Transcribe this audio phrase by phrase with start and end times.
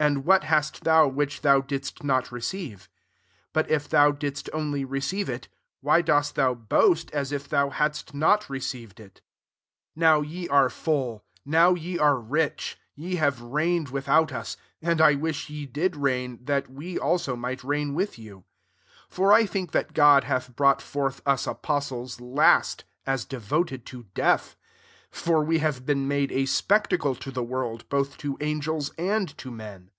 [0.00, 2.88] and what hast thou which thou didst not receive?
[3.52, 5.48] But if thou didst only receive ity
[5.80, 9.20] why dost thou boast as if thou hadst not received it?
[9.92, 14.56] 8 Now ye are' full, now ye are rich, ye have reigned with out us:
[14.82, 18.38] and I wish ye" did reign, that we also might reign with you.
[19.08, 24.06] 9 For I think [that] God hath brought forth us apostles, last,t as devoted to
[24.14, 24.56] death;
[25.12, 29.50] for we have been made a spectacle to the world, both to angels and to
[29.50, 29.90] men.